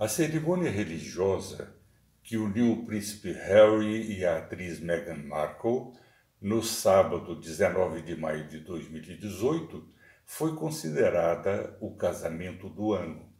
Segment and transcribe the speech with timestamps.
[0.00, 1.76] A cerimônia religiosa
[2.22, 5.92] que uniu o príncipe Harry e a atriz Meghan Markle
[6.40, 9.86] no sábado 19 de maio de 2018
[10.24, 13.30] foi considerada o casamento do ano.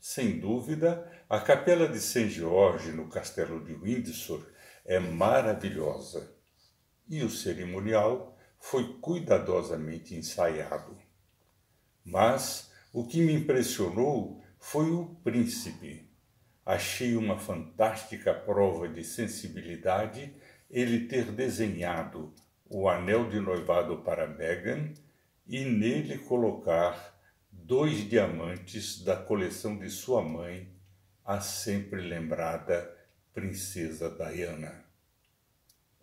[0.00, 2.30] Sem dúvida, a capela de St.
[2.30, 4.50] George no castelo de Windsor
[4.86, 6.34] é maravilhosa
[7.06, 10.96] e o cerimonial foi cuidadosamente ensaiado.
[12.02, 16.08] Mas o que me impressionou foi o príncipe.
[16.64, 20.34] Achei uma fantástica prova de sensibilidade
[20.70, 22.34] ele ter desenhado
[22.66, 24.92] o anel de noivado para Meghan
[25.46, 27.18] e nele colocar
[27.50, 30.70] dois diamantes da coleção de sua mãe,
[31.24, 32.94] a sempre lembrada
[33.32, 34.84] Princesa Diana.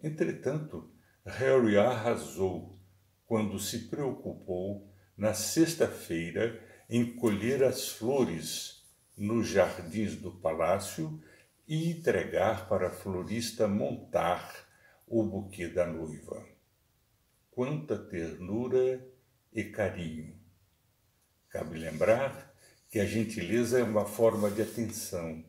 [0.02, 0.92] Entretanto,
[1.26, 2.80] Harry arrasou
[3.26, 8.84] quando se preocupou na sexta-feira em colher as flores
[9.18, 11.22] nos jardins do palácio
[11.68, 14.68] e entregar para a florista montar
[15.08, 16.46] o buquê da noiva.
[17.50, 19.08] Quanta ternura
[19.54, 20.38] e carinho!
[21.50, 22.54] Cabe lembrar
[22.90, 25.44] que a gentileza é uma forma de atenção,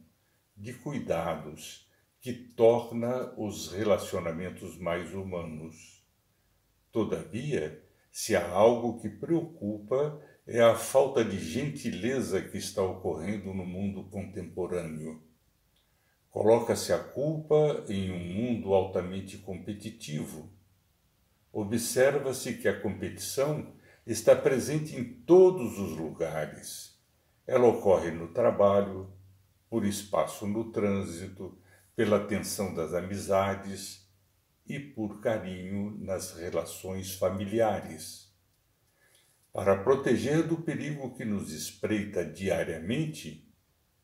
[0.56, 6.04] de cuidados, que torna os relacionamentos mais humanos.
[6.90, 13.66] Todavia, se há algo que preocupa, é a falta de gentileza que está ocorrendo no
[13.66, 15.20] mundo contemporâneo.
[16.30, 20.48] Coloca-se a culpa em um mundo altamente competitivo.
[21.52, 23.74] Observa-se que a competição
[24.06, 26.96] está presente em todos os lugares.
[27.44, 29.10] Ela ocorre no trabalho,
[29.68, 31.58] por espaço no trânsito,
[31.96, 34.08] pela tensão das amizades
[34.64, 38.25] e por carinho nas relações familiares.
[39.56, 43.50] Para proteger do perigo que nos espreita diariamente,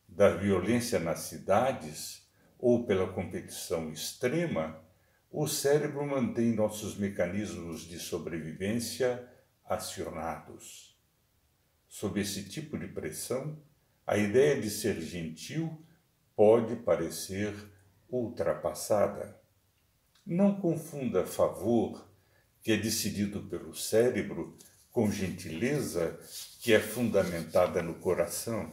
[0.09, 4.83] da violência nas cidades ou pela competição extrema,
[5.29, 9.31] o cérebro mantém nossos mecanismos de sobrevivência
[9.63, 10.99] acionados.
[11.87, 13.61] Sob esse tipo de pressão,
[14.07, 15.85] a ideia de ser gentil
[16.35, 17.53] pode parecer
[18.09, 19.39] ultrapassada.
[20.25, 22.11] Não confunda favor,
[22.59, 24.57] que é decidido pelo cérebro,
[24.93, 26.19] com gentileza,
[26.59, 28.71] que é fundamentada no coração.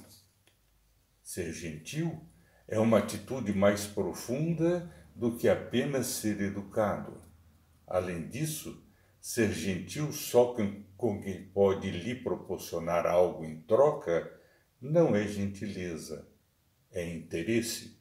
[1.23, 2.23] Ser gentil
[2.69, 7.23] é uma atitude mais profunda do que apenas ser educado.
[7.87, 8.87] Além disso,
[9.19, 10.55] ser gentil só
[10.97, 14.31] com quem pode lhe proporcionar algo em troca
[14.79, 16.29] não é gentileza,
[16.93, 17.99] é interesse.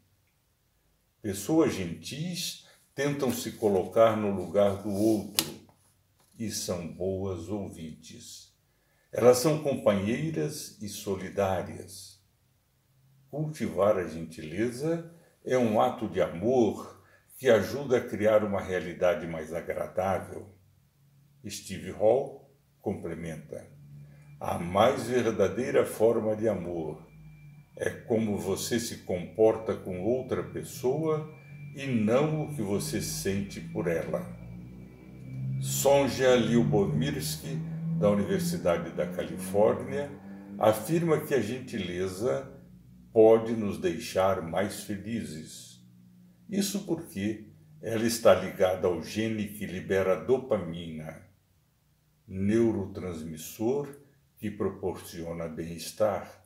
[1.22, 5.69] Pessoas gentis tentam se colocar no lugar do outro
[6.40, 8.58] e são boas ouvintes.
[9.12, 12.24] Elas são companheiras e solidárias.
[13.30, 15.14] Cultivar a gentileza
[15.44, 17.04] é um ato de amor
[17.38, 20.56] que ajuda a criar uma realidade mais agradável.
[21.46, 22.50] Steve Hall
[22.82, 23.68] complementa:
[24.40, 27.06] a mais verdadeira forma de amor
[27.76, 31.30] é como você se comporta com outra pessoa
[31.76, 34.39] e não o que você sente por ela.
[35.62, 37.58] Sonja Lyubomirsky,
[38.00, 40.09] da Universidade da Califórnia,
[40.58, 42.50] afirma que a gentileza
[43.12, 45.86] pode nos deixar mais felizes.
[46.50, 51.28] Isso porque ela está ligada ao gene que libera dopamina,
[52.25, 53.90] neurotransmissor
[54.38, 56.42] que proporciona bem-estar.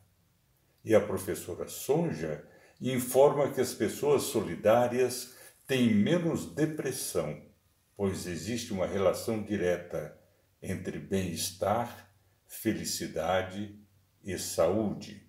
[0.83, 2.43] E a professora Sonja
[2.81, 5.35] informa que as pessoas solidárias
[5.67, 7.52] têm menos depressão,
[7.95, 10.17] pois existe uma relação direta
[10.61, 12.13] entre bem-estar,
[12.47, 13.79] felicidade
[14.23, 15.27] e saúde.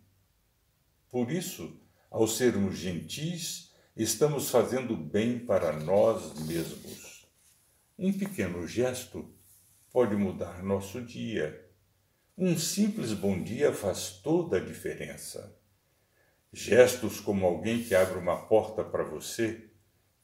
[1.10, 1.80] Por isso,
[2.10, 7.26] ao sermos gentis, estamos fazendo bem para nós mesmos.
[7.98, 9.32] Um pequeno gesto
[9.92, 11.64] pode mudar nosso dia
[12.36, 15.56] um simples bom dia faz toda a diferença.
[16.52, 19.70] Gestos como alguém que abre uma porta para você,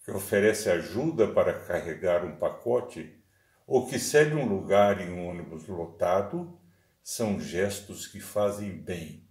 [0.05, 3.19] que oferece ajuda para carregar um pacote
[3.67, 6.58] ou que cede um lugar em um ônibus lotado,
[7.02, 9.29] são gestos que fazem bem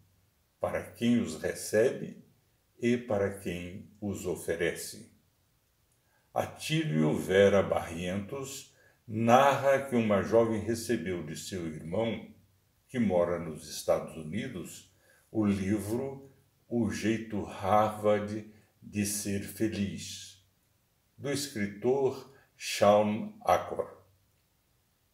[0.60, 2.24] para quem os recebe
[2.80, 5.12] e para quem os oferece.
[6.34, 8.74] Atílio Vera Barrientos
[9.08, 12.34] narra que uma jovem recebeu de seu irmão
[12.88, 14.94] que mora nos Estados Unidos,
[15.32, 16.32] o livro
[16.68, 18.52] O Jeito Harvard
[18.82, 20.39] de Ser Feliz,
[21.20, 24.00] do escritor Sean Acor.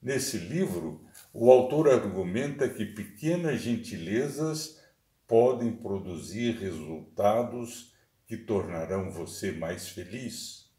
[0.02, 1.04] Nesse livro,
[1.34, 4.80] o autor argumenta que pequenas gentilezas
[5.28, 7.96] podem produzir resultados
[8.28, 10.72] que tornarão você mais feliz.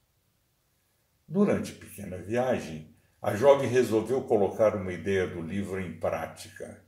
[1.26, 6.84] Durante pequena viagem, a jovem resolveu colocar uma ideia do livro em prática.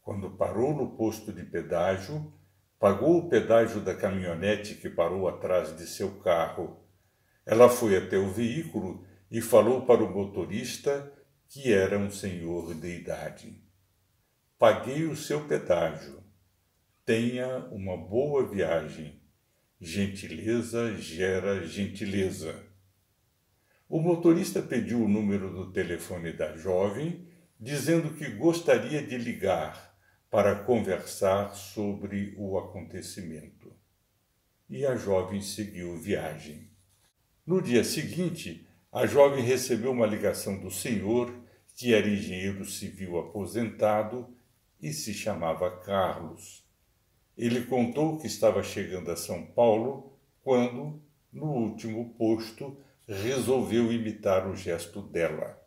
[0.00, 2.32] Quando parou no posto de pedágio,
[2.78, 6.82] pagou o pedágio da caminhonete que parou atrás de seu carro.
[7.44, 11.12] Ela foi até o veículo e falou para o motorista
[11.48, 13.62] que era um senhor de idade.
[14.58, 16.22] Paguei o seu pedágio.
[17.04, 19.20] Tenha uma boa viagem.
[19.80, 22.54] Gentileza gera gentileza.
[23.88, 27.26] O motorista pediu o número do telefone da jovem,
[27.58, 29.98] dizendo que gostaria de ligar
[30.30, 33.74] para conversar sobre o acontecimento.
[34.68, 36.70] E a jovem seguiu viagem.
[37.50, 41.34] No dia seguinte, a jovem recebeu uma ligação do senhor,
[41.74, 44.32] que era engenheiro civil aposentado
[44.80, 46.64] e se chamava Carlos.
[47.36, 50.12] Ele contou que estava chegando a São Paulo
[50.44, 51.02] quando,
[51.32, 55.60] no último posto, resolveu imitar o gesto dela.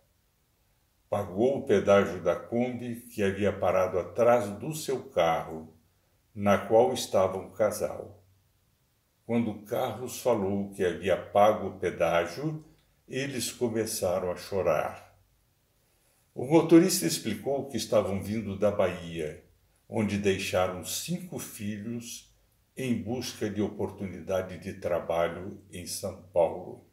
[1.09, 5.75] Pagou o pedágio da Kombi que havia parado atrás do seu carro,
[6.33, 8.22] na qual estava um casal.
[9.25, 12.63] Quando Carlos falou que havia pago o pedágio,
[13.07, 15.17] eles começaram a chorar.
[16.35, 19.45] O motorista explicou que estavam vindo da Bahia,
[19.87, 22.33] onde deixaram cinco filhos
[22.75, 26.85] em busca de oportunidade de trabalho em São Paulo.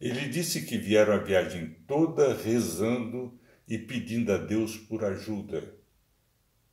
[0.00, 5.76] Ele disse que vieram a viagem toda rezando e pedindo a Deus por ajuda.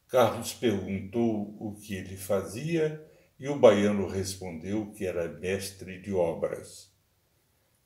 [0.07, 3.05] Carlos perguntou o que ele fazia
[3.39, 6.93] e o baiano respondeu que era mestre de obras.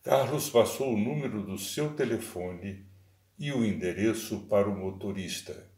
[0.01, 2.85] Carlos passou o número do seu telefone
[3.37, 5.71] e o endereço para o motorista.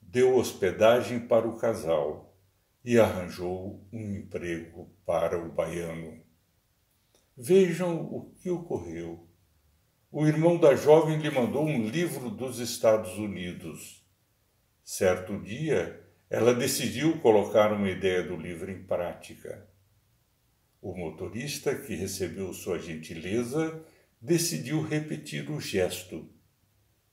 [0.00, 2.38] Deu hospedagem para o casal
[2.84, 6.22] e arranjou um emprego para o baiano.
[7.36, 9.28] Vejam o que ocorreu.
[10.10, 14.06] O irmão da jovem lhe mandou um livro dos Estados Unidos.
[14.84, 19.68] Certo dia, ela decidiu colocar uma ideia do livro em prática.
[20.80, 23.84] O motorista, que recebeu sua gentileza,
[24.20, 26.30] decidiu repetir o gesto.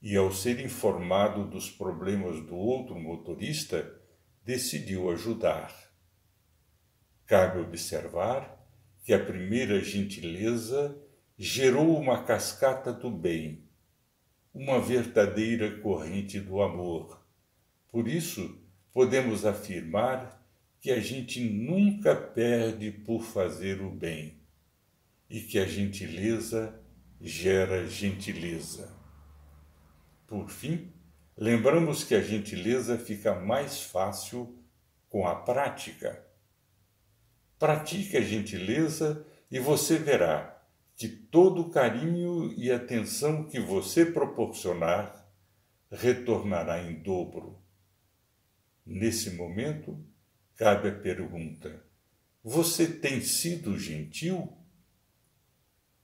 [0.00, 4.00] E, ao ser informado dos problemas do outro motorista,
[4.44, 5.72] decidiu ajudar.
[7.26, 8.60] Cabe observar
[9.04, 11.00] que a primeira gentileza
[11.38, 13.64] gerou uma cascata do bem,
[14.52, 17.24] uma verdadeira corrente do amor.
[17.90, 18.61] Por isso,
[18.92, 20.40] podemos afirmar
[20.80, 24.40] que a gente nunca perde por fazer o bem
[25.30, 26.78] e que a gentileza
[27.20, 28.92] gera gentileza.
[30.26, 30.92] Por fim,
[31.36, 34.58] lembramos que a gentileza fica mais fácil
[35.08, 36.26] com a prática.
[37.58, 40.60] Pratique a gentileza e você verá
[40.96, 45.28] que todo o carinho e atenção que você proporcionar
[45.90, 47.61] retornará em dobro.
[48.84, 50.04] Nesse momento,
[50.56, 51.82] cabe a pergunta:
[52.42, 54.52] você tem sido gentil?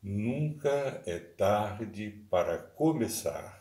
[0.02, 3.57] Nunca é tarde para começar.